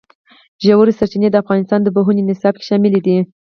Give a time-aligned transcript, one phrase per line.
[0.65, 3.15] ژورې سرچینې د افغانستان د پوهنې نصاب کې شامل دي.